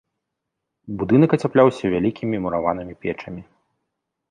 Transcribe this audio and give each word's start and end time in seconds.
Будынак 1.01 1.35
ацяпляўся 1.37 1.85
вялікімі 1.95 2.41
мураванымі 2.47 2.93
печамі. 3.07 3.41